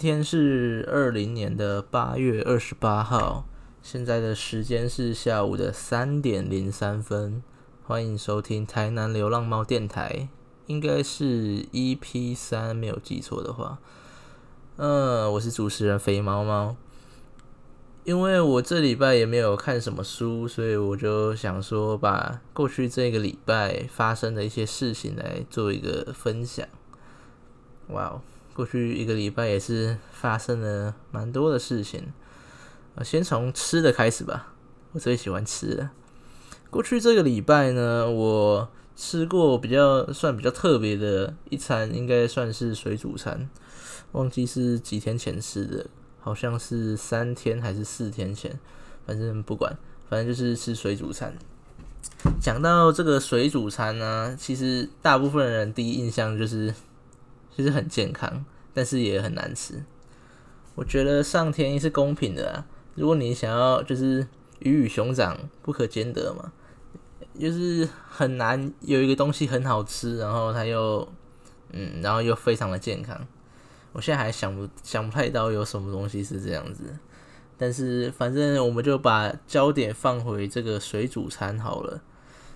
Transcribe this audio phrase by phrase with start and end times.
[0.00, 3.44] 今天是二零年的八月二十八号，
[3.82, 7.42] 现在的时间是下午的三点零三分。
[7.84, 10.30] 欢迎收听台南流浪猫电台，
[10.68, 13.78] 应该是 EP 三，没有记错的话。
[14.76, 16.76] 嗯，我是主持人肥猫猫。
[18.04, 26.66] 因为我这礼拜也没有看什么书，所以我就想说，把过去这个礼拜发生的一些事情来做一个分享。
[27.88, 28.22] 哇哦！
[28.60, 32.12] 过去一个礼拜也是发生了蛮多的事情，
[32.94, 34.52] 呃，先从吃的开始吧。
[34.92, 35.88] 我最喜欢吃的。
[36.68, 43.48] 过去这个礼拜呢，我吃过比较算比较特别的一餐，应该算是水煮餐。
[44.12, 45.86] 忘记是几天前吃的，
[46.20, 48.60] 好像是三天还是四天前，
[49.06, 49.74] 反正不管，
[50.10, 51.32] 反正就是吃水煮餐。
[52.38, 56.74] 讲到这个水煮餐呢，其实大部分人第一印象就是。
[57.60, 59.84] 其实很健康，但是也很难吃。
[60.74, 62.64] 我觉得上天是公平的！
[62.94, 64.26] 如果你想要就是
[64.60, 66.50] 鱼与熊掌不可兼得嘛，
[67.38, 71.06] 就是很难有一个东西很好吃，然后它又
[71.72, 73.26] 嗯，然后又非常的健康。
[73.92, 76.84] 我现在还想不想不太到有什么东西是这样子。
[77.58, 82.00] 但是反正我们就把焦点放回这个水煮餐好了。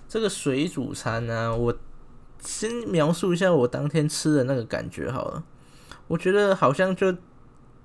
[0.09, 1.77] 这个水煮餐呢，我。
[2.41, 5.43] 先描述一下我当天吃的那个感觉好了，
[6.07, 7.15] 我觉得好像就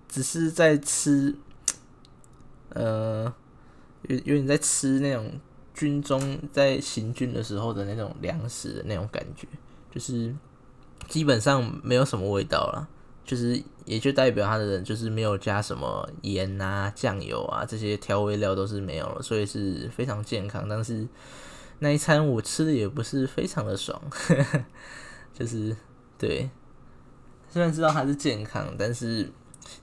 [0.08, 1.34] 只是在吃，
[2.74, 3.32] 呃，
[4.02, 5.40] 有有点在吃那种
[5.72, 9.46] 军中在行军的时候的那种粮食的那种感觉，
[9.90, 10.34] 就是
[11.08, 12.88] 基本上没有什么味道了，
[13.24, 21.08] 就是也就代表他的人就是没有加什么盐啊、酱油啊这些调味料都是没有了，所以是非常健康，但是。
[21.82, 23.98] 那一餐我吃的也不是非常的爽，
[25.32, 25.74] 就是
[26.18, 26.50] 对，
[27.48, 29.32] 虽然知道它是健康，但是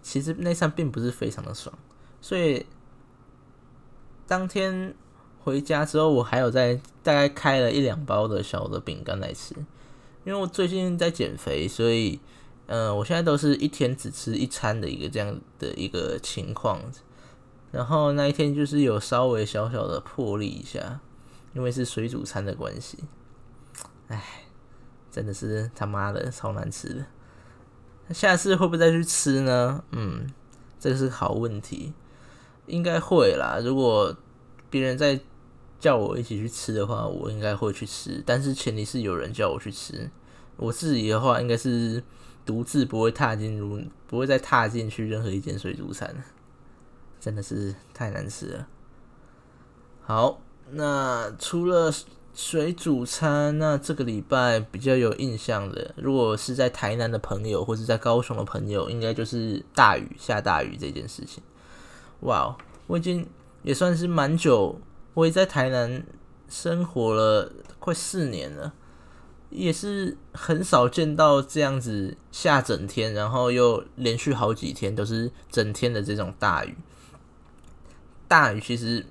[0.03, 1.75] 其实那餐并不是非常的爽，
[2.21, 2.67] 所以
[4.27, 4.93] 当天
[5.39, 9.55] 回家之后，我还有在大概开了一两包的小的饼干来吃，
[10.23, 12.19] 因为我最近在减肥，所以
[12.67, 16.79] 嗯，我现在都是一天只吃一餐的一个这样的一个情况，
[17.71, 20.99] 然后那一天就是有稍微小小的破例一下。
[21.53, 22.99] 因为是水煮餐的关系，
[24.07, 24.43] 唉，
[25.09, 28.13] 真的是他妈的超难吃的。
[28.13, 29.83] 下次会不会再去吃呢？
[29.91, 30.29] 嗯，
[30.79, 31.93] 这个是好问题，
[32.67, 33.59] 应该会啦。
[33.61, 34.15] 如果
[34.69, 35.19] 别人在
[35.79, 38.23] 叫我一起去吃的话，我应该会去吃。
[38.25, 40.09] 但是前提是有人叫我去吃。
[40.55, 42.03] 我自己的话，应该是
[42.45, 46.23] 独自不会踏进入，不会再踏进去任何一间水煮餐。
[47.19, 48.67] 真的是太难吃了。
[50.01, 50.41] 好。
[50.71, 51.93] 那除了
[52.33, 61.41] 水煮餐，那这个礼拜比较有印象的，如果是在台南的朋友或者在高雄的朋友，应该就是大雨下大雨这件事情。
[62.19, 62.55] 哇，
[62.85, 63.27] 我已经
[63.63, 64.79] 也算是蛮久，
[65.13, 66.05] 我也在台南
[66.47, 68.73] 生活了快四年了，
[69.49, 76.77] 也是很少见到这样子下整天，然后又连续好几天都是整天的这种大雨。
[78.27, 79.05] 大雨其实。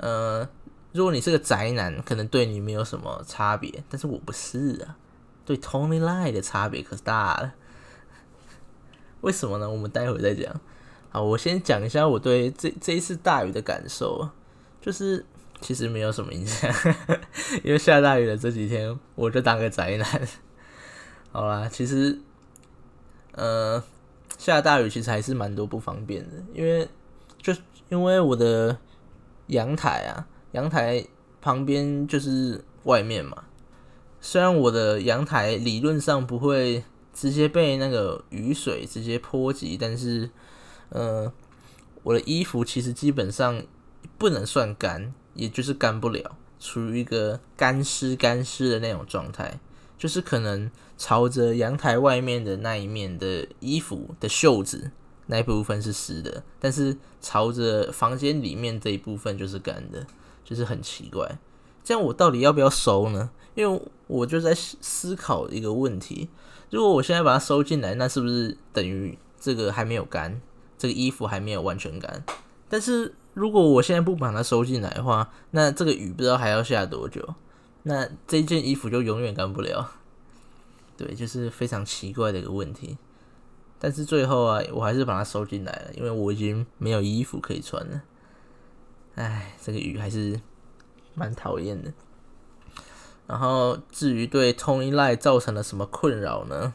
[0.00, 0.48] 呃，
[0.92, 4.96] 如果你是个宅男，可能对你没有什么差别，但是我不是啊，
[5.44, 7.52] 对 Tony Lie 的差别可大了。
[9.20, 9.68] 为什么呢？
[9.68, 10.58] 我们待会再讲。
[11.10, 14.30] 好，我先讲一下我对这这一次大雨的感受，
[14.80, 15.26] 就是
[15.60, 16.72] 其实没有什么影响，
[17.62, 20.28] 因为下大雨的这几天，我就当个宅男。
[21.30, 22.18] 好啦，其实，
[23.32, 23.84] 呃，
[24.38, 26.88] 下大雨其实还是蛮多不方便的，因为
[27.42, 27.52] 就
[27.90, 28.78] 因为我的。
[29.50, 31.04] 阳台啊，阳台
[31.40, 33.44] 旁边就是外面嘛。
[34.20, 40.30] 虽然我的阳台理论上不会直接被那个雨水直接泼及，但是，
[40.90, 41.32] 呃，
[42.02, 43.62] 我的衣服其实基本上
[44.18, 49.58] 不能算干，也就是干不了，处于一个干湿干湿的那种状态，
[49.96, 54.90] 就是可能朝着阳台外面的那一面的衣服的袖子。
[55.30, 60.04] 那一部分是湿的，但是朝着房间里面这一部分就是干的，
[60.44, 61.38] 就是很奇怪。
[61.84, 63.30] 这样我到底要不要收呢？
[63.54, 66.28] 因为我就在思考一个问题：
[66.70, 70.40] 如果我现在把它收进来，那是不是等于这个还没有干，
[70.76, 72.24] 这个衣服还没有完全干？
[72.68, 77.36] 但是如果我现在不把它收进来的话，那这个雨不知道还要下多久，
[77.84, 79.92] 那这件衣服就永远干不了。
[80.98, 82.98] 对，就是非常奇怪的一个问题。
[83.80, 88.02] 但是最后啊，我还是把它收进来了，因为我已经没有衣服可以穿了。
[89.14, 90.38] 唉，这个雨还是
[91.14, 91.92] 蛮讨厌的。
[93.26, 96.74] 然后至于对 Tony Lie 造成了什么困扰呢？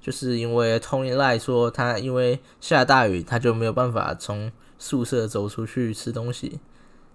[0.00, 6.60] 就是因为 Tony 赖说他因为下大雨，他就没有办法从宿舍走出去吃东西。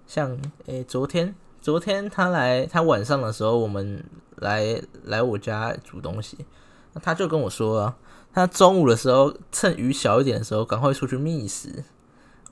[0.05, 4.03] 像诶，昨天昨天他来，他晚上的时候我们
[4.35, 6.45] 来来我家煮东西，
[7.01, 7.95] 他就跟我说，
[8.33, 11.83] 他中午的时候趁雨小一点的时候赶快出去觅食。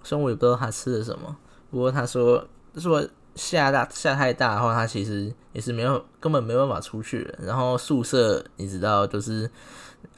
[0.04, 1.36] 虽然我也不知道他吃了什么，
[1.70, 3.06] 不过他说说
[3.36, 7.40] 下大下太大的话，他其实也是没有根本没办法出去了。
[7.42, 9.50] 然后宿舍你知道就是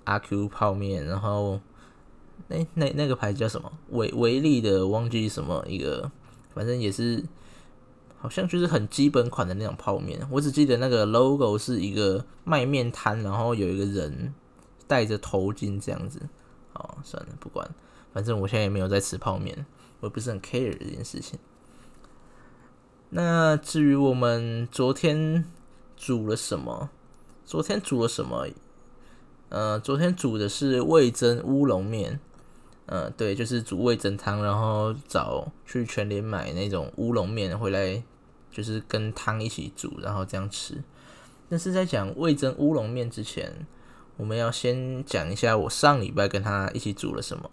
[0.06, 1.60] 阿 Q 泡面，然后
[2.48, 3.72] 那那那个牌子叫什么？
[3.90, 6.10] 维维力的，忘记什么一个，
[6.54, 7.24] 反正也是
[8.20, 10.20] 好像就是很基本款的那种泡面。
[10.30, 14.34] 我只记得那个 logo 是一个卖面摊，然后有一个人
[14.92, 16.20] 戴着头巾这样子。
[16.74, 17.66] 哦，算了，不管。
[18.12, 19.66] 反正我现在也没有在吃泡面，
[20.02, 21.40] 我不是很 care 这件事情。
[23.12, 25.46] 那至于我们昨天
[25.96, 26.90] 煮了什么？
[27.46, 28.46] 昨天煮了什么？
[29.48, 32.20] 呃，昨天煮的是味增乌龙面。
[32.88, 38.04] 呃，对，就是煮味增汤，然后找去全联买那种乌龙面回来，
[38.52, 40.84] 就是跟汤一起煮，然后这样吃。
[41.48, 43.66] 但是在讲味增乌龙面之前，
[44.22, 47.50] 我们要先讲一下我上礼拜跟他一起煮了什么。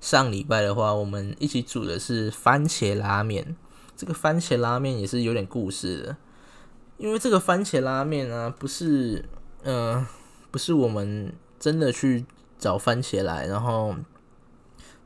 [0.00, 3.54] 上礼拜的话，我们一起煮的是番茄拉面。
[3.94, 6.16] 这个番茄拉面也是有点故事的，
[6.96, 9.26] 因为这个番茄拉面啊，不是，
[9.64, 10.06] 嗯，
[10.50, 12.24] 不是我们真的去
[12.58, 13.94] 找番茄来，然后，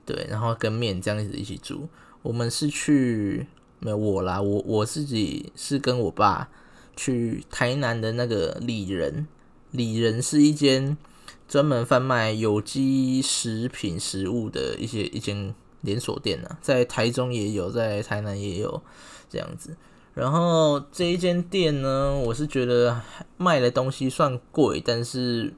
[0.05, 1.89] 对，然后跟面这样子一起煮。
[2.23, 3.49] 我们是去，
[3.81, 6.49] 没有我啦，我我自己是跟我爸
[6.95, 9.27] 去台南的那个里仁，
[9.77, 10.97] 里仁是一间。
[11.49, 18.83] 专门贩卖有机食品食物的一些一间连锁店呢，在台中也有，在台南也有
[19.31, 19.77] 这样子。
[20.13, 23.01] 然后这一间店呢，我是觉得
[23.37, 25.55] 卖的东西算贵，但是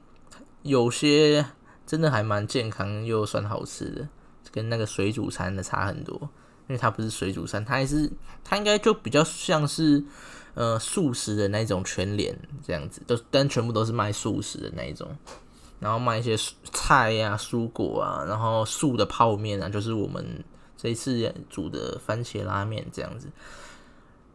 [0.61, 1.43] 有些
[1.87, 4.07] 真的还蛮健康又算好吃的，
[4.51, 6.29] 跟那个水煮餐的差很多。
[6.67, 8.07] 因为它不是水煮餐，它还是
[8.43, 10.03] 它应该就比较像是
[10.59, 15.07] 呃素食的那种全联这样子，都但全部都是卖素食的那一种。
[15.79, 16.35] 然后卖一些
[16.73, 20.43] 菜呀、蔬果啊，然后素的泡面啊，就是我们
[20.75, 23.29] 这一次煮的番茄拉面这样子。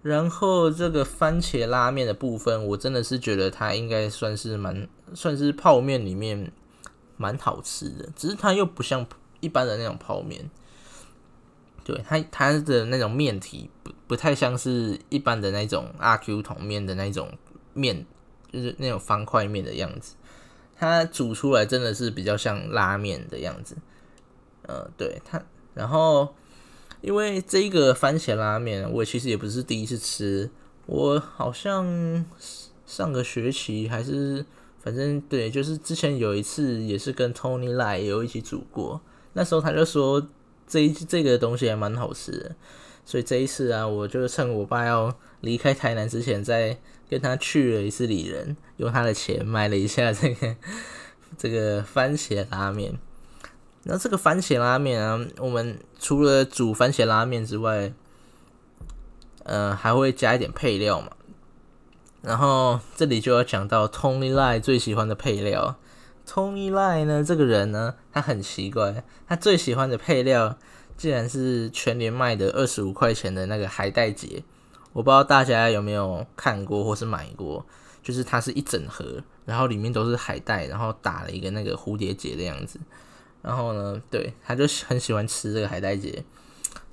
[0.01, 6.51] 然后这个番茄拉面的部分，我真的是觉得它应该算是蛮算是泡面里面
[7.19, 9.07] 蛮好吃的，只是它又不像
[9.41, 10.51] 一般的那种泡面，
[11.85, 17.31] 对它它的那种面体不不太像是一般的那种阿 Q 桶面的那种
[17.75, 18.05] 面，
[18.51, 20.15] 就是那种方块面的样子。
[20.77, 23.77] 它煮出来真的是比较像拉面的样子，
[24.63, 25.41] 呃，对它，
[25.73, 26.35] 然后
[27.01, 30.51] 因为这个番茄拉面，我其实也不是第一次吃，
[30.87, 32.25] 我好像
[32.85, 34.45] 上个学期还是
[34.81, 39.01] 反正对，就是之前有一次也是跟 Tony 来也有一起煮过，
[39.35, 40.27] 那时候他就说
[40.67, 42.57] 这这个东西还蛮好吃的，
[43.05, 46.79] 所以这一次啊，我就趁我爸要离开台南之前再。
[47.07, 50.57] 跟他去了一次里仁，用他的钱买了一下这个
[51.37, 52.95] 这个番茄拉面。
[53.83, 57.93] 那这个番茄拉面啊，我们除了煮番茄拉面之外，
[59.45, 61.11] 呃，还会加一点配料嘛。
[62.23, 65.77] 然后这里就要讲到 Tony li 最喜欢的配料。
[66.27, 70.59] Tony Lie 呢，这个人呢，他很奇怪，他最喜欢的配料
[70.97, 74.43] 竟然是全年卖的二十五块钱的那个海带结。
[74.93, 77.67] 我不知道大家有没有看过或是买过，
[78.03, 82.79] 就是它是一整盒，然后里面都是海带，然后打了一个那个蝴蝶结的样子。
[83.43, 86.25] 然后呢，对，他就很喜欢吃这个海带结，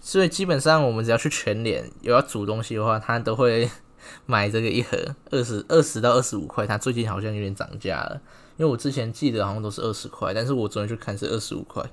[0.02, 3.70] 所以基本上我们只要去全联有要煮东西的话，他都会
[4.26, 4.98] 买这个一盒，
[5.30, 6.68] 二十二十到二十五块。
[6.68, 8.22] 他最近好像有点涨价了，
[8.58, 11.84] 因为我之前记得好像都是二十块，但是我昨天去看是二十五块。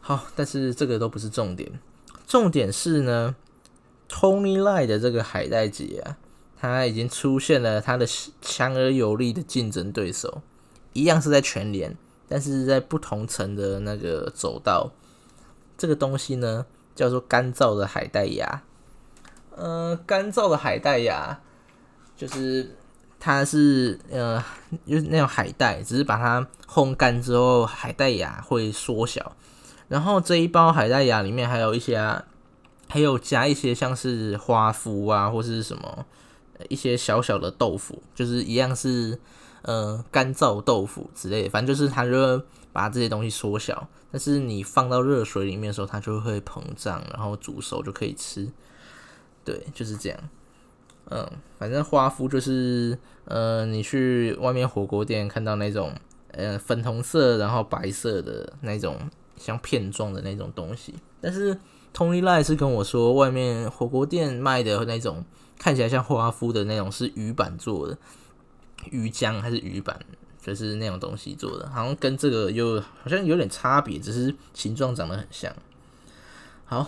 [0.00, 1.80] 好，但是这个都不是重点，
[2.26, 3.36] 重点是呢。
[4.10, 6.16] Tony Lie 的这个海带结啊，
[6.58, 8.08] 它已经出现了它的
[8.40, 10.40] 强而有力的竞争对手，
[10.94, 11.94] 一样是在全联，
[12.26, 14.90] 但是在不同层的那个走道。
[15.76, 18.62] 这个东西呢，叫做干燥的海带芽。
[19.54, 21.38] 呃，干燥的海带芽
[22.16, 22.77] 就是
[23.20, 24.42] 它是呃，
[24.86, 29.36] 就是那种海带，只是把它烘干之后，海带芽会缩小。
[29.88, 32.22] 然后这一包海带芽里面还有一些。
[32.90, 36.06] 还有加一些像是花麸啊，或是什么
[36.70, 39.20] 一些小小的豆腐，就是一样是
[39.60, 48.50] 呃干燥豆腐之类，反正就是它就把这些东西缩小，但是你放到热水里面的时候，它就会膨胀，然后煮熟就可以吃。
[49.44, 50.18] 对，就是这样。
[51.10, 51.26] 嗯，
[51.58, 55.92] 反正花夫就是呃，你去外面火锅店看到那种
[56.32, 58.96] 呃粉红色然后白色的那种
[59.36, 60.94] 像片状的那种东西。
[61.20, 61.56] 但是
[61.94, 65.24] Tony Lai 是跟我说，外面火锅店卖的那种
[65.58, 67.96] 看起来像花夫的那种是鱼板做的，
[68.90, 69.98] 鱼浆还是鱼板，
[70.40, 75.52] 就是那种东西做的，好像跟这个又好像有点差别，只是形状长得很像。
[76.66, 76.86] 好，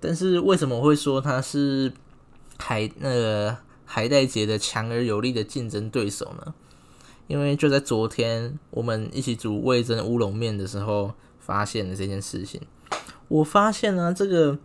[0.00, 1.92] 但是为什么会说它是
[2.62, 6.54] 海那个海带节的强而有力的竞争对手呢？
[7.26, 12.60] 因为就在昨天，我们一起煮味增乌龙面的时候，发现了这件事情。
[13.28, 14.58] 我发现呢，这个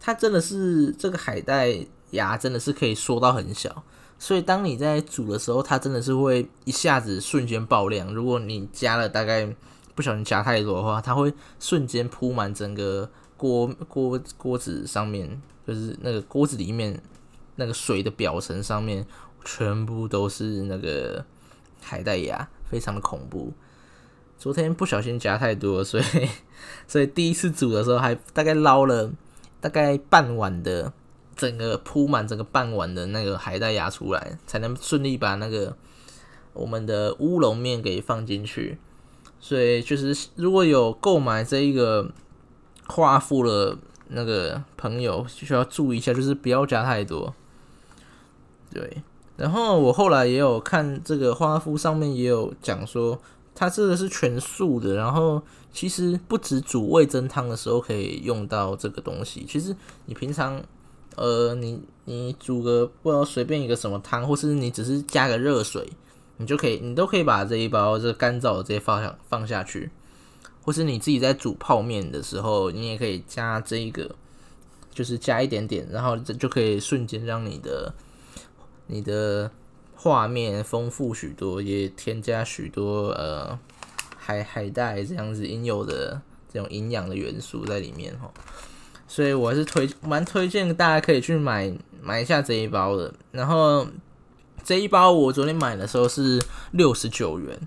[0.00, 3.84] 它真的是这个海带芽真的是可以缩到很小，
[4.18, 8.12] 所以当你在煮的时候，它真的是会一下子瞬间爆量。
[8.14, 9.46] 如果你加了大概
[9.94, 16.98] 不小心加太多的话，它会瞬间铺满整个锅锅锅子上面，就是那个锅子里面
[17.56, 19.06] 那个水的表层上面
[19.44, 21.24] 全部都是那个
[21.82, 23.52] 海带芽，非常的恐怖。
[24.38, 26.04] 昨天不小心加太多，所以
[26.86, 29.10] 所以第一次煮的时候还大概捞了
[29.60, 30.92] 大概半碗的
[31.36, 35.76] 整个铺满整个半碗的那个海带芽出来，才能顺利把那个
[36.52, 38.78] 我们的乌龙面给放进去。
[39.40, 42.10] 所以就是如果有购买这一个
[42.86, 47.34] 夸父的那个朋友，需要注意一下，就是不要加太多。
[48.74, 49.02] 对，
[49.38, 53.18] 然后我后来也有看这个花夫上面也有讲说。
[53.56, 55.40] 它这个是全素的，然后
[55.72, 59.46] 其实不止煮味增汤的时候可以用到这个东西。
[59.48, 59.76] 其实
[60.06, 60.60] 你平常，
[61.14, 65.88] 呃，你你煮个不知道随便一个什么汤，或是你只是加个热水，
[66.38, 69.88] 你就可以，你都可以把这一包这干燥的这些放下放下去，
[70.64, 74.16] 或是你自己在煮泡面的时候，你也可以加这一个，
[74.92, 77.94] 就是加一点点，然后这就可以瞬间让你的
[78.86, 79.50] 你的。
[79.96, 83.58] 画面丰富许多，也添加许多呃
[84.18, 86.20] 海海带这样子应有的
[86.52, 88.30] 这种营养的元素在里面哈，
[89.08, 91.72] 所以我还是推蛮推荐大家可以去买
[92.02, 93.14] 买一下这一包的。
[93.30, 93.86] 然后
[94.62, 96.38] 这一包我昨天买的时候是
[96.72, 97.58] 六十九元，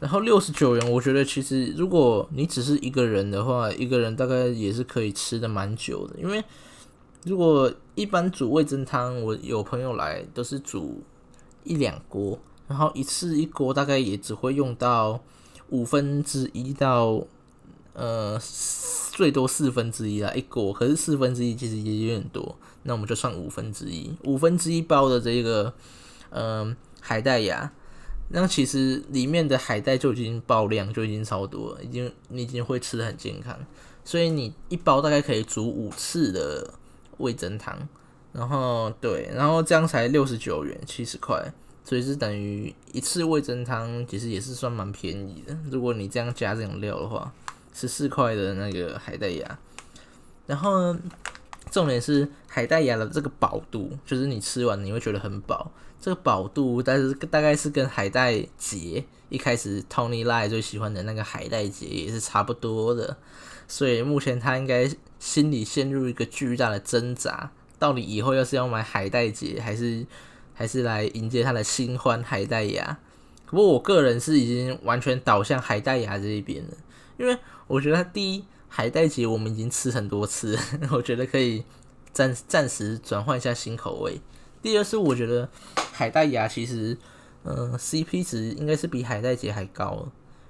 [0.00, 6.42] 然后六十九元我觉得其实如果你只是一个人的话，一个人大概也是可以吃的蛮久的，因为
[7.24, 11.02] 如果一般煮味增汤，我有朋友来都是煮。
[11.64, 12.36] 一两锅，
[12.66, 15.22] 然后一次一锅大概也只会用到
[15.68, 17.24] 五分之一到
[17.92, 18.36] 呃
[19.12, 25.72] 最多四分之一啦一锅，可是四分之一其实也有点多，那我们就算五分之一，五分之一包的这个
[26.30, 27.72] 嗯海带芽，
[28.30, 33.56] 那其实里面的海带就已经爆量，就已经超多，已经你已经会吃的很健康，
[34.04, 36.74] 所以你一包大概可以煮五次的
[37.22, 37.88] 味增汤。
[38.34, 41.52] 然后对，然后这样才六十九元，七十块，
[41.84, 45.54] 所以是等于一次味增汤，其实也是算蛮便宜的。
[45.70, 47.30] 如果你这样加这种料的话，
[47.74, 49.58] 十四块的那个海带芽。
[50.46, 51.00] 然后呢
[51.70, 55.70] 重点是海带芽的这个饱度，就是你吃完你会觉得很饱。
[56.00, 63.16] 这个饱度，但是大概是跟海带结一开始 Tony Lai 最喜欢的那个海带结也是差不多的。
[63.72, 64.86] 所以目前他应该
[65.18, 67.50] 心里陷入一个巨大的挣扎。
[67.78, 70.04] 到底以后要是要买海带节，还是
[70.52, 72.98] 还是来迎接他的新欢海带芽？
[73.46, 76.70] 不过我个人是已经完全倒向海带芽这一边了，
[77.16, 80.58] 因为我觉得第一海带节我们已经吃很多次，
[80.92, 81.64] 我觉得可以
[82.12, 84.20] 暂暂时转换一下新口味。
[84.60, 85.48] 第二是我觉得
[85.92, 86.98] 海带芽其实，
[87.44, 90.08] 嗯，CP 值应该是比海带节还高，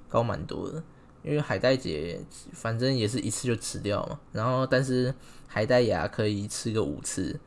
[0.08, 0.82] 高蛮多的。
[1.24, 2.18] 因为海带节
[2.52, 5.14] 反正也是一次就吃掉嘛，然后但是
[5.46, 7.38] 海带芽可以吃个五次，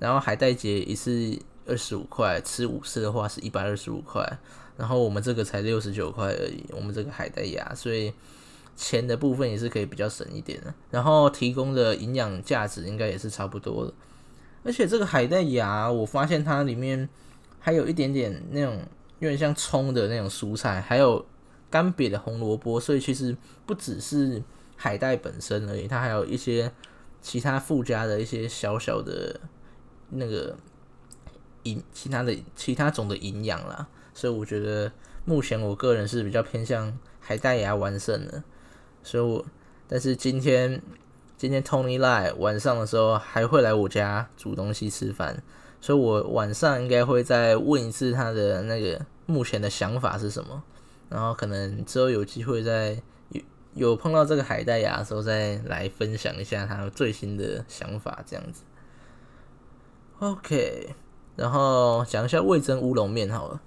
[0.00, 4.26] 然后海带节一次二十五块，吃五次的话是一百二十五块，
[4.76, 8.12] 然后我们这个才六十九块而已，我们这个海带芽，所以
[8.74, 13.94] 钱的部分也是可以比较省一点的，然后提供的营养价值应该也是差不多的，
[14.64, 17.08] 而且这个海带芽我发现它里面
[17.60, 18.82] 还有一点点那种
[19.20, 21.24] 有点像葱的那种蔬菜，还有。
[21.70, 24.42] 干瘪的红萝卜，所以其实不只是
[24.76, 26.72] 海带本身而已，它还有一些
[27.22, 29.40] 其他附加的一些小小的
[30.10, 30.56] 那个
[31.62, 33.86] 营，其他的其他种的营养啦。
[34.12, 34.90] 所以我觉得
[35.24, 38.42] 目前我个人是比较偏向海带芽完胜的。
[39.02, 39.44] 所以我
[39.86, 40.82] 但是今天
[41.36, 45.42] 今天 Tony 来晚上的时候还会来我家煮东西吃饭，
[45.80, 50.62] 所以我晚上应该会再问一次他的那个目前的想法是什么。
[51.10, 53.42] 然后可能之后有机会再有
[53.74, 58.62] 有碰到这个海带芽的时候，再来分享一下他最新的想法，这样子。
[60.20, 60.94] OK，
[61.36, 63.60] 然后讲一下味增乌龙面好了。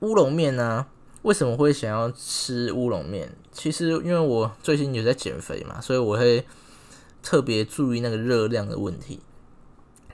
[0.00, 0.86] 乌龙面呢，
[1.22, 3.36] 为什么会想要吃乌龙面？
[3.52, 6.46] 其实因为我最近有在减肥嘛，所以我会
[7.22, 9.20] 特别注意那个热量的问题。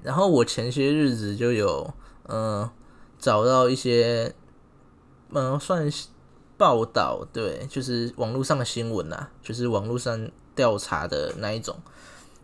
[0.03, 1.95] 然后我前些日子就有
[2.29, 2.69] 嗯
[3.19, 4.35] 找到一些
[5.31, 5.89] 嗯算
[6.57, 11.77] 报道，对，就是网络上的新闻啊，就是网络上调查的那一种。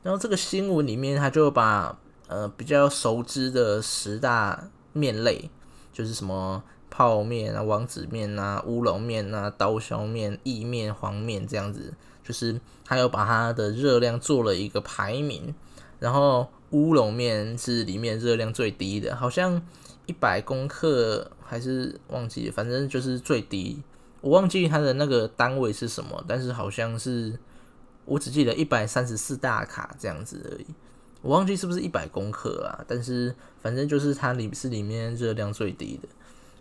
[0.03, 1.99] 然后这个新闻里面，他就把
[2.29, 5.51] 呃比较熟知的十大面类，
[5.93, 6.63] 就是什么。
[6.93, 15.55] 泡面啊，王子面啊，乌龙面啊，刀削面、意面、黄面这样子，就是他有把它的热量做了一个排名，
[16.01, 19.63] 然后乌龙面是里面热量最低的，好像
[20.07, 23.81] 一百公克还是忘记，反正就是最低，
[24.21, 27.39] 我忘记它的那个单位是什么，但是好像是
[28.05, 30.67] 我只记得一百三十四大卡这样子而已，
[31.23, 36.09] 我忘记是不是一百公克啊，但是反正就是它里是里面热量最低的。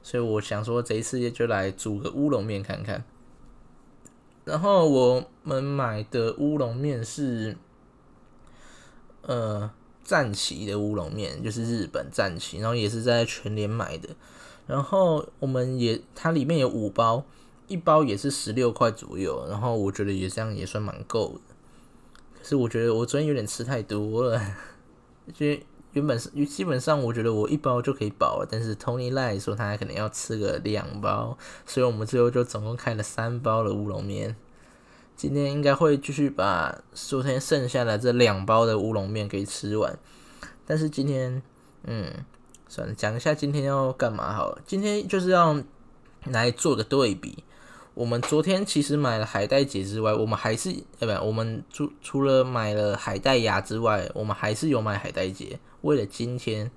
[0.02, 3.04] 所以我想说，这一次也就来煮个乌龙面看看。
[4.46, 7.58] 然后我们买的乌龙面是，
[9.22, 9.70] 呃，
[10.04, 14.10] 战旗的乌龙面，就是日本战旗，然后也是在全联买的。
[14.66, 17.26] 然后我们也，它里面有五包，
[17.70, 19.46] 一包也是十六块左右。
[19.50, 21.56] 然后我觉得也这样也算蛮够的。
[22.38, 24.42] 可是我觉得我昨天有点吃太多了，
[25.34, 25.46] 就。
[25.94, 31.36] 原本是，基本上我觉得我一包就可以饱，但是 Tony Lie 说他可能要吃个两包，
[31.66, 34.36] 所以我们最后就总共开了三包的乌龙面。
[35.16, 39.98] 今天应该会继续把昨天剩下的这两包的乌龙面给吃完，
[40.64, 41.42] 但是今天，
[41.86, 42.24] 嗯，
[42.68, 44.62] 算了，讲一下今天要干嘛好了。
[44.68, 45.60] 今天就是要
[46.26, 47.44] 来做个对比。
[48.00, 55.60] 我们昨天其实买了海带结之外，我们还是呃不，我们除除了买了海带芽之外，我们还是有买海带结。
[55.82, 56.72] 为了今天，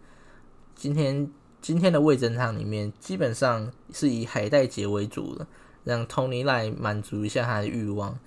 [0.75, 5.47] 今天今天的味噌汤里面基本上是以海带结为主的，
[5.85, 8.19] 让 Tony 来满足一下他的欲望。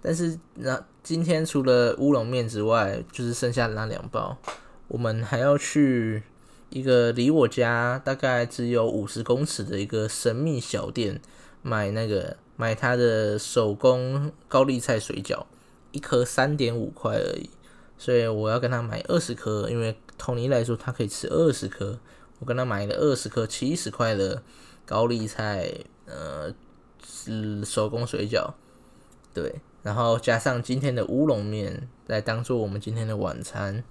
[0.00, 4.38] 但是那今天除了乌龙面之外，就是剩下的那两包，
[4.88, 6.22] 我们还要去
[6.70, 11.20] 一个离我家大概只有五十公尺的一个神秘小店。
[11.62, 15.44] 买那个买他的手工高丽菜水饺，
[15.92, 17.50] 一颗三点五块而已，
[17.98, 21.98] 所以我要跟他买二十颗，因为 Tony 来说他可以吃二十颗，
[22.38, 24.42] 我跟他买了二十颗七十块的
[24.86, 25.72] 高丽菜，
[26.06, 26.54] 呃，
[27.64, 28.54] 手工水饺，
[29.34, 33.84] 对，然后加上今天的乌龙面来当做我们今天的晚餐。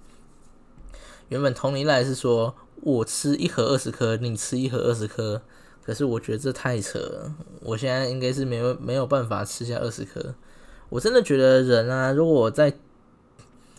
[1.28, 5.42] 原本 Tony 来是说我吃一盒二十颗，你吃一盒二十颗。
[5.82, 10.34] 可是我觉得这太扯了，我现在应该是没有没有办法吃下二十颗。
[10.88, 12.72] 我真的觉得人啊，如果在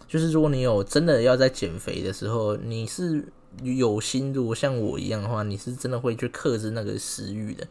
[0.07, 3.25] 就是如果你有真的要在减肥的时候，你是
[3.63, 7.67] 有心，如果像我一样的话，你是真的会去克制那个食欲的。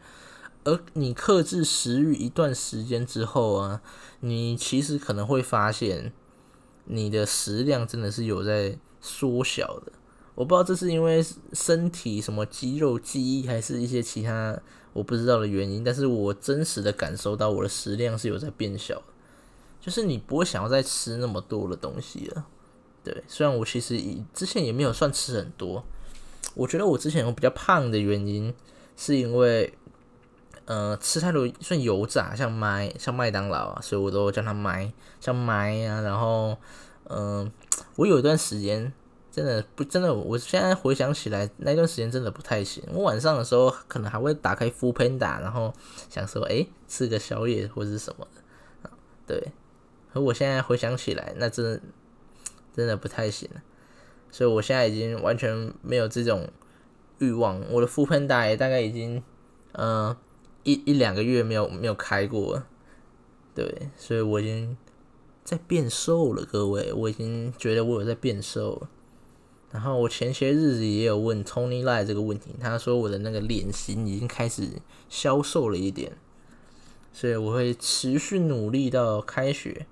[0.63, 3.81] 而你克制食欲一段时间之后啊，
[4.19, 6.13] 你其实可能会发现
[6.85, 9.91] 你的食量真的是有在缩小的。
[10.41, 11.23] 我不知道这是因为
[11.53, 14.59] 身体什么肌肉记忆，还是一些其他
[14.91, 18.99] 我不知道的原因，但是我真实的感受到我的食量是有在变小，
[19.79, 22.43] 就是你不会想要再吃那么多的东西了。
[23.03, 25.83] 对，虽然我其实以之前也没有算吃很多，
[26.55, 28.51] 我觉得我之前有比较胖的原因，
[28.97, 29.71] 是因为
[30.65, 36.57] 呃吃太多算油炸，像麦像麦当劳啊，所以我都叫它麦，像麦啊，然后
[37.09, 37.51] 嗯，
[37.97, 38.91] 我有一段时间。
[39.31, 42.83] 真的不真的，我现在回想起来，那段时间真的不太行。
[42.91, 45.73] 我晚上的时候可能还会打开 Food Panda，然后
[46.09, 48.91] 想说，哎，吃个宵夜或者是什么的。
[49.25, 49.51] 对，
[50.13, 51.81] 可我现在回想起来，那真的
[52.75, 53.61] 真的不太行了。
[54.29, 56.49] 所以我现在已经完全没有这种
[57.19, 57.61] 欲望。
[57.71, 59.23] 我的 Food Panda 也大概已经，
[59.71, 60.13] 嗯，
[60.63, 62.67] 一一两个月没有没有开过了。
[63.55, 64.75] 对，所以我已经
[65.45, 68.89] 在变瘦了，各位，我已经觉得我有在变瘦了。
[69.71, 74.67] 然后我前些日子也有问 Tony Lie 这个问题，他说我的那个脸型已经开始
[75.07, 76.17] 消瘦了一点，
[77.13, 79.85] 所以我会持续努力到开学。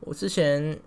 [0.00, 0.80] 我之前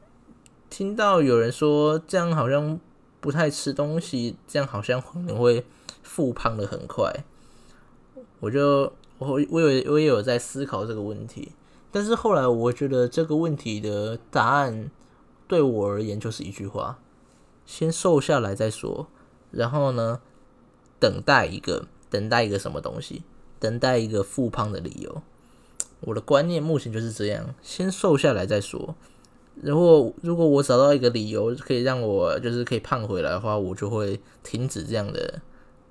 [0.70, 2.78] 听到有人说这样好像
[3.22, 5.66] 不太吃东西，这样好像可能会
[6.04, 7.24] 复胖的很快。
[8.42, 11.54] 我就我我有我也有在思考这个问题，
[11.90, 14.92] 但是后来我觉得这个问题的答案
[15.48, 17.00] 对我而言就是一句话。
[17.66, 19.08] 先瘦下来再说，
[19.52, 20.22] 然后呢，
[21.00, 23.24] 等待一个等待一个什么东西，
[23.60, 25.22] 等待一个复胖的理由。
[26.02, 28.96] 我的观念目前就是这样，先瘦下来再说。
[29.62, 35.42] 然后如果我找到一个理由可以让我就是可以胖回来的话，我就会停止这样的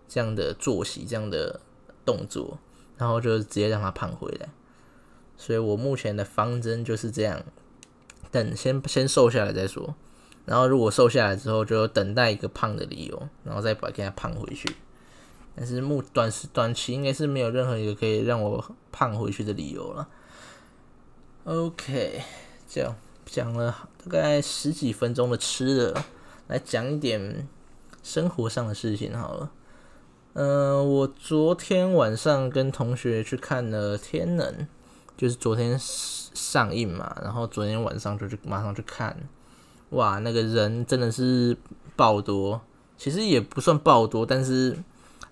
[0.08, 1.60] 这样的作息这样的
[2.04, 2.58] 动作。
[2.96, 4.48] 然后就直接让它胖回来。
[5.36, 7.42] 所以我目前的方针就是这样，
[8.30, 9.96] 等先先瘦下来再说。
[10.46, 14.76] 然后如果瘦下来之后，就等待一个胖的理由，然后再把给它胖回去。
[15.56, 20.08] 但是目短时短期应该是没有任何一个可以让我胖回去的理由了。
[21.44, 22.22] OK，
[22.68, 26.04] 这样讲了大概十几分钟的吃的，
[26.48, 27.46] 来讲一点
[28.02, 29.50] 生活上的事情好了。
[30.32, 34.52] 嗯，我昨天晚上跟同学去看了《天能》，
[35.16, 39.16] 就是昨天上映嘛，然后昨天晚上就去马上去看。
[39.94, 41.56] 哇，那个人真的是
[41.96, 42.60] 爆多，
[42.96, 44.76] 其实也不算爆多，但是。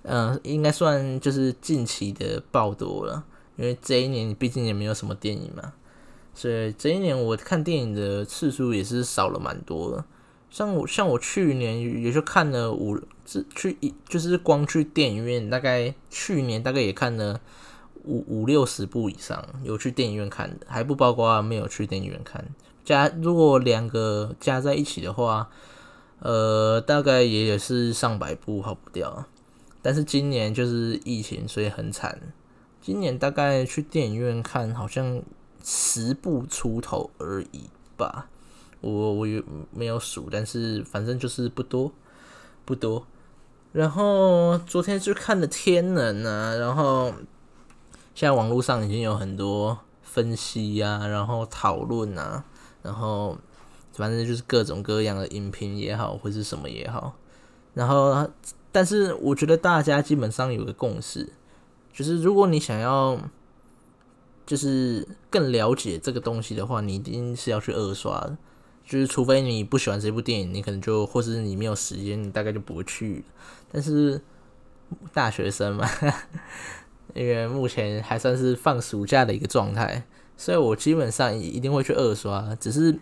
[0.05, 3.22] 嗯，应该算就是近期的爆多了，
[3.55, 5.75] 因为这一年你毕竟也没有什么电影嘛，
[6.35, 10.05] 所以这一年我看电影的次数也是少了蛮多的。
[10.51, 12.98] 像我像我去年也就看了五，
[13.55, 17.40] 去一就是光去电影院，大概去年大概也看了
[18.03, 22.44] 五五六十部以上，有去电影院看的，还不包括没有去电影院看。
[22.84, 25.48] 加如果两个加在一起的话，
[26.20, 29.24] 呃，大概也是上百部跑不掉。
[29.80, 32.20] 但是今年就是疫情，所以很惨。
[32.80, 35.22] 今年大概去电影院看，好像
[35.64, 38.28] 十部出头而已吧。
[38.80, 41.92] 我我也没有数，但是反正就是不多
[42.64, 43.06] 不多。
[43.72, 47.12] 然后昨天去看的《天能》啊，然后
[48.14, 52.44] 现在网络上已经有很多分析呀，然后讨论啊，
[52.82, 53.38] 然后
[53.92, 57.14] 反正就是各种各样的影评也好，或是什么也好，
[57.74, 58.28] 然后。
[58.74, 61.28] 但是我觉得大家基本上有个共识，
[61.92, 63.20] 就是如果你想要
[64.46, 68.38] 就是更了解这个东西的话，你一定是要去二刷的。
[68.82, 73.22] 就是除非你不喜欢这部电影，你可能就或是你没有时间，你大概就不会去。
[73.70, 74.18] 但是
[75.12, 75.86] 大学生嘛，
[77.12, 80.02] 因为目前还算是放暑假的一个状态，
[80.42, 82.98] 所以我基本上一定会去二刷，只是。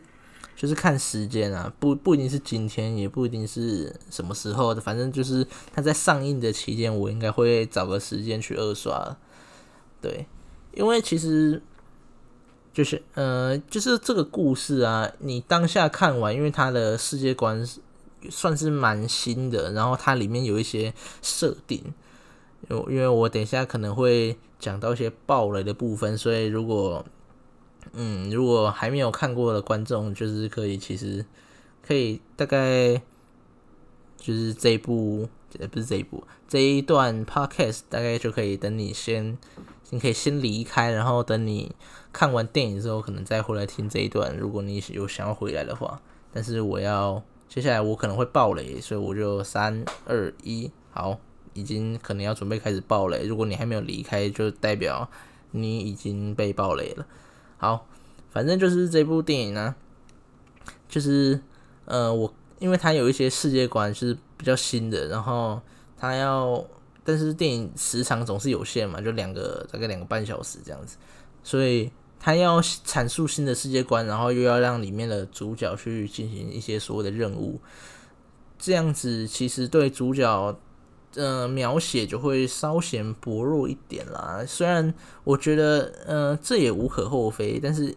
[0.56, 9.16] 就是看时间啊，不不一定是今天，也不一定是什么时候的，反正就是它在上映的期间，我应该会找个时间去二刷。
[10.02, 10.26] 对，
[10.74, 11.62] 因为其实
[12.74, 17.66] 就是呃，就是这个故事啊，你当下看完，因为它的世界观
[18.28, 21.94] 算是蛮新的，然后它里面有一些设定，
[22.68, 27.02] 因因为我等一下可能会讲到一些暴雷的部分，所以如果
[27.92, 31.24] 嗯，如果还没有看过的观众，就是可以，其实
[31.82, 33.00] 可以大概
[34.16, 39.36] 就是这一部，呃，不是这一部，这一段 podcast 大概就可以等你先，
[39.90, 41.74] 你可以先离开，然后等你
[42.12, 44.36] 看完电影之后，可能再回来听这一段。
[44.36, 46.00] 如果你有想要回来的话，
[46.32, 51.18] 但是我要接下来我可能会爆雷，所以我就三二一，好，
[51.54, 53.26] 已经可能要准备开始爆雷。
[53.26, 55.10] 如果你还没有离开，就代表
[55.50, 57.04] 你已经被爆雷了。
[57.60, 57.86] 好，
[58.30, 59.74] 反正就是这部电影呢，
[60.88, 61.38] 就是
[61.84, 65.60] 呃，我因为它有一些世界观是比较新的，然后
[65.98, 66.64] 它要，
[67.04, 70.96] 但是电影时长总是有限嘛，就两个大概两个半小时这样子，
[71.44, 77.60] 所以它要阐述新的世界观，然后又要让里面的主角去进行一些所谓的任务，
[78.58, 80.58] 这样子其实对主角。
[81.16, 84.44] 呃，描写就会稍显薄弱一点啦。
[84.46, 84.94] 虽然
[85.24, 87.92] 我觉得，呃，这也无可厚非，但是，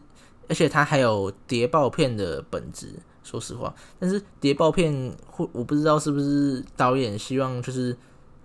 [0.49, 2.89] 而且它还有谍报片的本质。
[3.23, 7.95] 说实话，但是谍报片会，我不知道是不是导演希望就是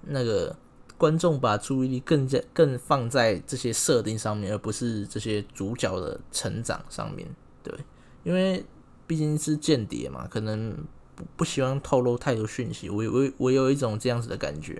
[0.02, 0.54] 那个
[0.96, 7.26] 观众把注意力更加更放在这些设定上面，而不是这些主角的成长上面。
[7.62, 7.74] 对，
[8.22, 8.64] 因为
[9.06, 10.76] 毕竟是间谍嘛，可能。
[11.18, 14.74] 不不希望透露太多讯息，我我我有一种这样子的感觉，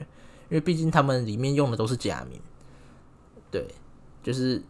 [0.49, 2.41] 因为毕竟他们里面用的都是假名，
[3.51, 3.67] 对，
[4.23, 4.63] 就是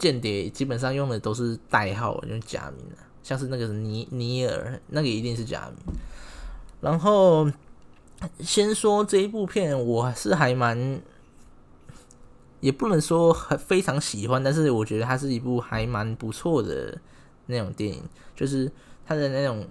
[0.00, 2.84] 间谍基本上用的都是代号，用假名
[3.22, 5.94] 像是那个尼尼尔，那个一定是假名。
[6.80, 7.48] 然后
[8.40, 11.00] 先说这一部片，我是还蛮，
[12.58, 16.98] 也不能说很非常喜欢，但是我觉得它是一部还蛮不错的
[17.46, 18.02] 那种电影，
[18.34, 18.68] 就是
[19.06, 19.64] 它的那种。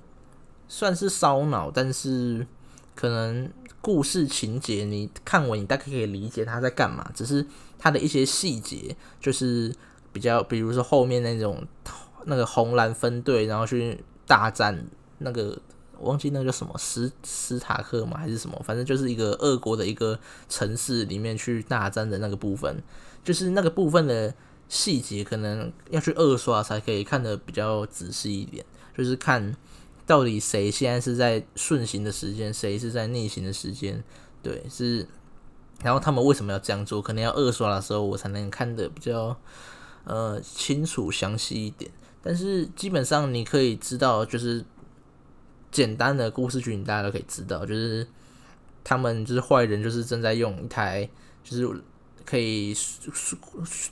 [0.73, 2.47] 算是烧脑，但是
[2.95, 7.12] 可能故事情节你看完，你大概可以理解他在干嘛。
[7.13, 7.45] 只是
[7.77, 9.75] 他的一些细节，就是
[10.13, 11.67] 比较，比如说后面那种
[12.23, 15.60] 那个红蓝分队，然后去大战那个
[15.99, 22.81] 忘记那个叫什么斯斯塔克嘛，还是什么，反正就是一个俄国的一个城市里面去大战的那个部分，
[23.25, 24.34] 就是那个部分的
[24.69, 28.65] 细节，可能要去二刷才可以看得比较仔细一点，
[28.97, 29.53] 就是看。
[30.12, 34.04] 到底谁现在是在顺行的时间，谁是在逆行的时间？
[34.43, 35.08] 对，是
[35.82, 37.02] 然后他们为什么要这样做？
[37.02, 39.39] 可能要二刷的时候我才能看得比较
[40.04, 41.89] 呃清楚详细一点。
[42.21, 44.65] 但是基本上你可以知道，就是
[45.71, 48.06] 简单的故事剧情大家都可以知道，就是
[48.84, 51.10] 他们就是坏人，就是正在用一台
[51.41, 51.82] 就是
[52.26, 52.76] 可以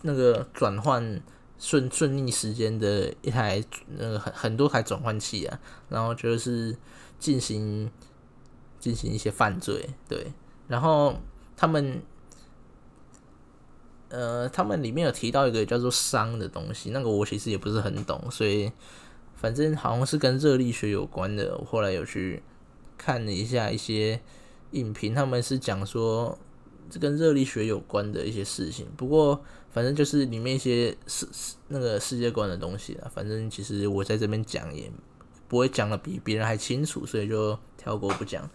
[0.02, 1.22] 那个转换
[1.60, 3.64] 顺顺逆时间的一台
[3.98, 6.76] 那个很很多台转换器啊，然后就是
[7.20, 7.92] 进行
[8.80, 10.34] 进行一些犯罪，对，
[10.68, 11.14] 然后。
[11.62, 12.02] 他们，
[14.08, 18.72] 呃，他们里面有提到一个叫做“熵”的东西，那个我其实也不是很懂，所以
[19.36, 21.58] 反正好像是跟热力学有关的。
[21.58, 22.42] 我后来有去
[22.98, 24.22] 看了一下一些
[24.72, 26.40] 影评，他们是讲说
[26.90, 28.88] 这跟热力学有关的一些事情。
[28.96, 34.92] 不过反正就是里面一些世世那个世界观的东西啊，反正其实我在这边讲也
[35.48, 38.50] 不会讲的比别人还清楚，所以就跳过不讲。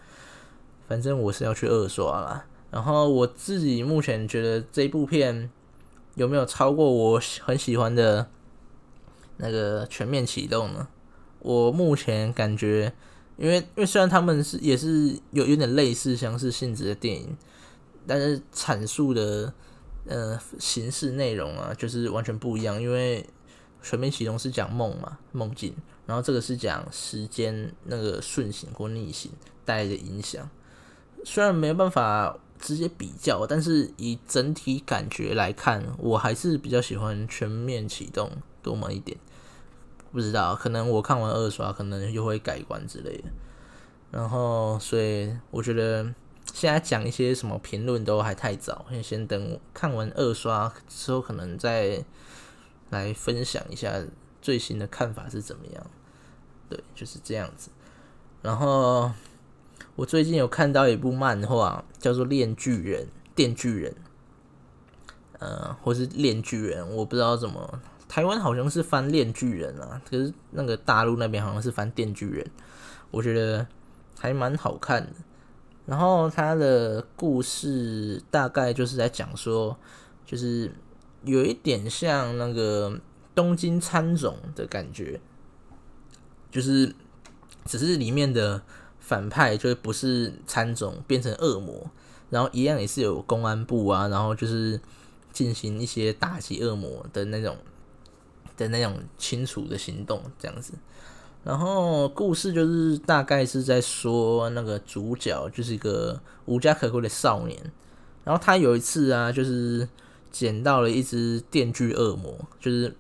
[0.89, 2.45] 反正我是要去二刷啦。
[2.71, 5.49] 然后我自己目前觉得这部片
[6.17, 8.29] 有没有超过我很喜欢的
[9.37, 10.89] 那个全面启动呢？
[11.39, 12.93] 我目前感觉，
[13.37, 17.37] 因为因为虽然他们是也是有有点类似相似性质的电影，
[18.07, 19.53] 但是阐述的
[20.07, 22.81] 呃形式内容啊，就是完全不一样。
[22.81, 23.25] 因为
[23.83, 25.75] 全面启动是讲梦嘛，梦境，
[26.07, 29.31] 然后这个是讲时间那个顺行或逆行
[29.65, 30.49] 带来的影响。
[31.25, 32.39] 虽然没有办法。
[32.57, 38.31] 直接比较，但是以整体感觉来看，我还是比较喜欢全面启动
[38.63, 39.19] 多么一点。
[40.13, 43.25] 不知道，可能我看完二刷，可能又会改观之类的。
[44.11, 46.15] 然后，所以我觉得
[46.55, 52.03] 现在讲一些什么评论都还太早，先先等看完二刷之后，可能再
[52.89, 54.03] 来分享一下
[54.41, 55.87] 最新的看法是怎么样。
[56.71, 57.69] 对，就是这样子。
[58.41, 59.13] 然后。
[59.97, 63.93] 我最近有看到一部漫画，叫做《炼巨人》《电锯人》，
[65.39, 72.45] 呃，或是《炼巨人》，我不知道怎么，台湾好像是翻《炼巨人》啊，可是那个大陆那边好像是翻《电锯人》，
[73.13, 73.65] 我觉得
[74.19, 75.13] 还蛮好看的。
[75.87, 79.77] 然后他的故事大概就是在讲说，
[80.27, 80.73] 就是
[81.25, 82.99] 有一点像那个
[83.35, 85.21] 东京参种的感觉，
[86.51, 86.95] 就是
[87.65, 88.63] 只是里面的。
[89.07, 91.91] 反派就是不是参种变成恶魔，
[92.31, 94.81] 然后一样也是有公安部啊，然后就是
[95.31, 97.55] 进行一些打击恶魔的那种
[98.57, 100.73] 的那种清除的行动这样子。
[101.45, 107.59] 然后故事就是大概是在说那个主角就是一个无家可归的少年，
[108.25, 109.89] 然后他有一次啊，就是
[110.33, 112.97] 捡到了一只电锯恶魔，就是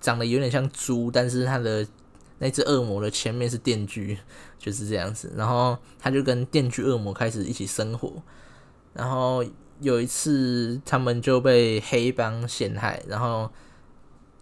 [0.00, 1.86] 长得有点像猪，但是他的。
[2.38, 4.18] 那只恶魔的前面是电锯，
[4.58, 5.32] 就是这样子。
[5.38, 8.12] 然后他就跟电锯恶魔开始一起生活。
[8.92, 9.42] 然后
[9.80, 13.50] 有一次，他们就被黑帮陷害，然后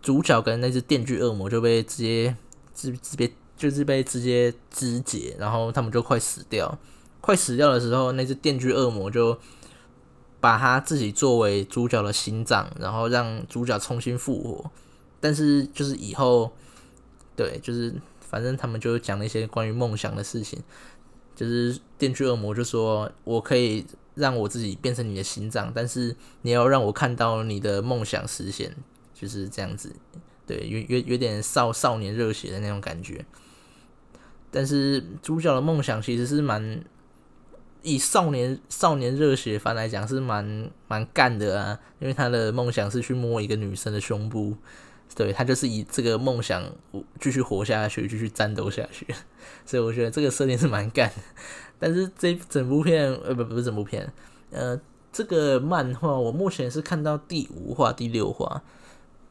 [0.03, 2.35] 主角跟那只电锯恶魔就被直接
[2.75, 6.79] 直直接就是被直接肢解，然后他们就快死掉。
[7.21, 9.39] 快死掉的时候，那只电锯恶魔就
[10.41, 14.71] 把他自己作为主角的心脏，然后让主角重新复活。
[15.21, 16.53] 但是就是以后。
[17.37, 20.63] 对，就是反正他们就讲了一些关于梦想的事情，
[21.35, 23.85] 就是电锯恶魔就说：“我可以
[24.15, 28.73] 让我自己变成你的心脏，但是你要让我看到你的梦想实现。”
[29.13, 29.97] 就是这样子，
[30.47, 33.25] 对，有有有点少少年热血的那种感觉。
[34.51, 36.85] 但是主角的梦想其实是蛮
[37.83, 44.57] 以少年少年热血番来讲是蛮蛮干的啊，因为他的梦想是去摸一个女生的胸部。
[45.15, 46.65] 对他就是以这个梦想
[47.21, 49.07] 继续活下去，继续战斗下去，
[49.65, 51.15] 所以我觉得这个设定是蛮干的。
[51.79, 54.13] 但是这整部片，呃，不，不是整部片，
[54.51, 54.81] 呃，
[55.13, 58.61] 这个漫画我目前是看到第五话、第六话，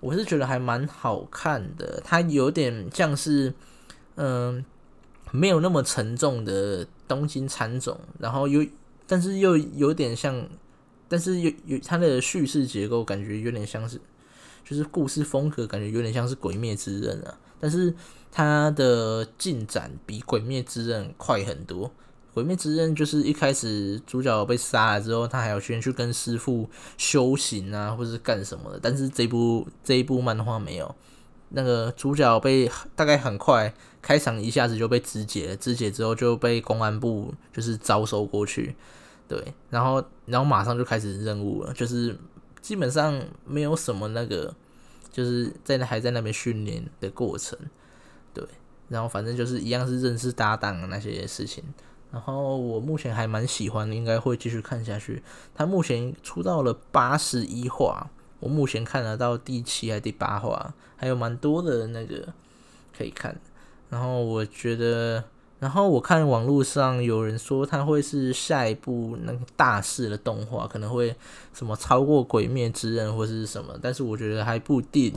[0.04, 2.02] 我是觉得还蛮好看的。
[2.04, 3.54] 它有点像是，
[4.16, 4.63] 嗯，
[5.32, 8.66] 没有那么沉重的东京产种，然后又，
[9.08, 10.48] 但是又有点像，
[11.08, 14.00] 但是有有它的叙事结构感觉有点像是。
[14.66, 17.94] 就是故事风格感觉有点像是《鬼灭之刃》啊，但是
[18.32, 21.89] 它的进展比《鬼灭之刃》快很多。
[22.34, 28.80] 《鬼灭之刃》就是一开始主角被杀了之后，他还要先去跟师傅修行啊，或者是干什么的。
[28.82, 30.96] 但是这部这一部漫画没有，
[31.50, 38.76] 那个主角被大概很快开场一下子就被肢解了，肢解之后就被公安部就是招收过去，
[39.28, 42.17] 对，然后然后马上就开始任务了，就是。
[42.63, 44.56] 基本上没有什么那个，
[45.12, 47.60] 就是在还在那边训练的过程，
[48.34, 48.41] 对，
[48.88, 51.62] 然后反正就是一样是认识搭档那些事情，
[52.13, 55.23] 然后我目前还蛮喜欢的，应该会继续看下去。
[55.56, 58.08] 它目前出到了八十一话，
[58.39, 62.32] 我目前看得到第七还第八话，还有蛮多的那个
[62.95, 63.36] 可以看。
[63.89, 65.23] 然后我觉得，
[65.58, 71.15] 然后我看网络上有人说它会是下一部那个大势的动画，可能会
[71.52, 75.12] 什么超过《鬼灭之刃》或是什么，但是我觉得还不定，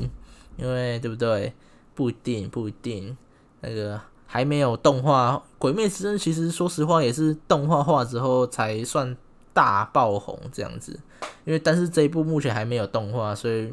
[0.57, 1.53] 因为对不对？
[1.95, 3.15] 不一定，不一定，
[3.61, 4.01] 那个。
[4.27, 9.17] 还没有动画《鬼灭之刃》，其实说实话也是动画化之后才算
[9.53, 10.99] 大爆红这样子。
[11.45, 13.73] 因为但是这一部目前还没有动画，所以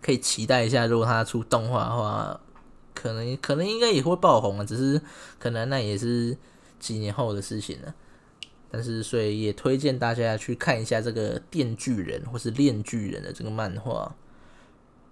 [0.00, 2.40] 可以期待一下，如果它出动画的话，
[2.92, 4.64] 可能可能应该也会爆红啊。
[4.64, 5.00] 只是
[5.38, 6.36] 可能那也是
[6.78, 7.94] 几年后的事情了。
[8.70, 14.14] 但是所以也推荐大家去看一下这个《电锯人》或是《炼巨人》的这个漫画。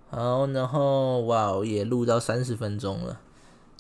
[0.08, 3.20] 好，然后哇哦，也录到三十分钟了。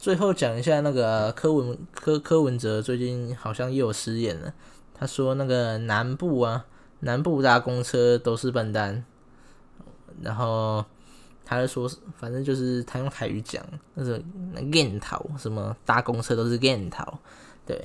[0.00, 4.50] 最后讲一下那个柯文柯柯文哲最近好像又有失言了。
[4.94, 6.64] 他说那个南部啊，
[7.00, 9.04] 南部搭公车都是笨蛋。
[10.22, 10.82] 然后
[11.44, 11.86] 他就说，
[12.16, 14.18] 反正就是他用台语讲，那是
[14.72, 17.18] get 逃什么搭公车都是 get 逃。
[17.66, 17.78] 对，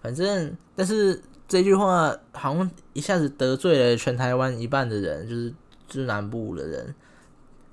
[0.00, 5.50] 反正但是这句话好像一下子得罪了全台湾一半的人，就是
[5.88, 6.94] 就是南部的人。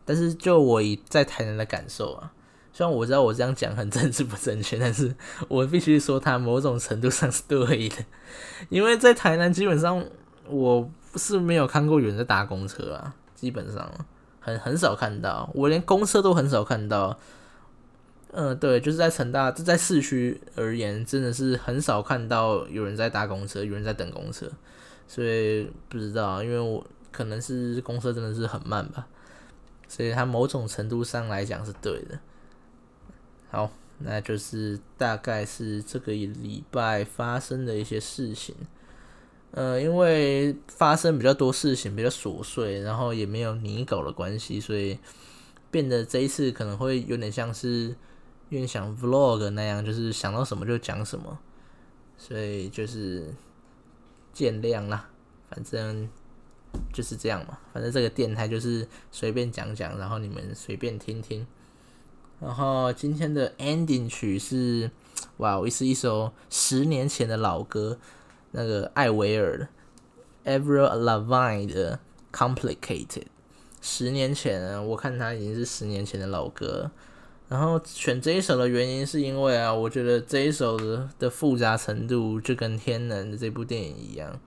[0.04, 2.34] 但是就我以在台南的感受啊。
[2.74, 5.16] 虽然我知道我这样讲很政治不正确，但是
[5.48, 7.96] 我必须说它某种程度上是对的，
[8.70, 10.04] 因为在台南基本上
[10.50, 13.90] 我是没有看过有人在搭公车啊，基本上
[14.40, 17.18] 很很少看到，我连公车都很少看到。
[18.36, 24.50] 嗯，对，就是在城大，就在市区而言，真的是很少看到有人在搭公车，有人在等公车，
[25.08, 29.06] 所以不知道，因为我可能是公车真的是很慢吧，
[29.88, 32.18] 所以它某种程度上来讲是对的。
[33.54, 38.56] 好，那就是大概是这个礼拜发生的一些事情。
[39.52, 44.98] 呃，因为发生比较多事情，比较琐碎，然后也没有拟稿的关系，所以
[45.70, 47.90] 变得这一次可能会有点像是
[48.50, 51.38] 有点像 vlog 那样，就是想到什么就讲什么，
[52.18, 53.32] 所以就是
[54.34, 55.08] 见谅啦。
[55.52, 56.10] 反正
[56.92, 61.46] 就是这样嘛，反正这个电台就是随便讲讲，然后你们随便听听。
[62.44, 64.92] 然后今天的 ending 曲是，
[65.38, 67.98] 哇，我是一首十年前的老歌，
[68.52, 72.02] 那个艾维尔的 Ever Lavigne 的
[72.34, 73.28] Complicated。
[73.82, 76.92] 十年前，我看它已经是十年前的老歌。
[77.48, 84.38] 然后选这一首的原因是因为啊，我觉得这一首的的复杂程度就跟《天能》的这部电影一样。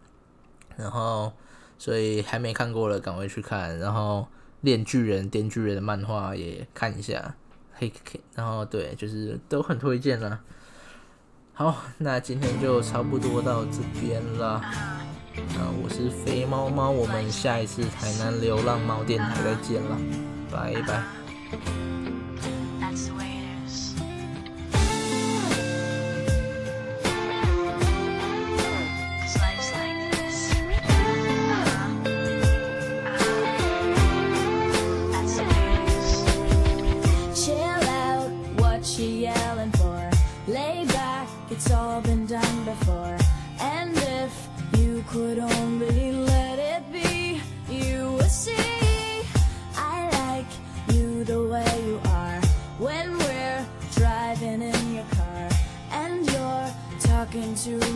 [0.77, 1.33] 然后，
[1.79, 3.79] 所以还没看过了，赶快去看。
[3.79, 4.21] 然后，
[4.61, 7.35] 《炼巨人》《电锯人》的漫画也看一下。
[7.79, 10.41] 嘿嘿，然后对，就是都很推荐了。
[11.53, 14.61] 好，那今天就差不多到这边了。
[15.55, 19.99] 那我是肥猫猫，我们下一次台南流浪猫电台再见了，
[20.51, 21.96] 拜拜。
[57.67, 57.96] You.